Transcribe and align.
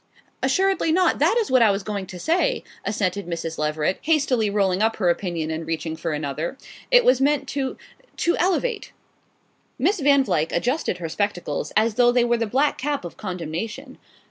"Assuredly 0.41 0.91
not 0.91 1.19
that 1.19 1.37
is 1.37 1.51
what 1.51 1.61
I 1.61 1.69
was 1.69 1.83
going 1.83 2.07
to 2.07 2.17
say," 2.17 2.63
assented 2.83 3.27
Mrs. 3.27 3.59
Leveret, 3.59 3.99
hastily 4.01 4.49
rolling 4.49 4.81
up 4.81 4.95
her 4.95 5.11
opinion 5.11 5.51
and 5.51 5.67
reaching 5.67 5.95
for 5.95 6.11
another. 6.11 6.57
"It 6.89 7.05
was 7.05 7.21
meant 7.21 7.47
to 7.49 7.77
to 8.17 8.35
elevate." 8.37 8.93
Miss 9.77 9.99
Van 9.99 10.23
Vluyck 10.25 10.51
adjusted 10.51 10.97
her 10.97 11.07
spectacles 11.09 11.71
as 11.77 11.93
though 11.97 12.11
they 12.11 12.25
were 12.25 12.37
the 12.37 12.47
black 12.47 12.79
cap 12.79 13.05
of 13.05 13.15
condemnation. 13.15 13.99